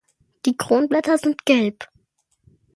[0.47, 1.87] Die Kronblätter sind gelb.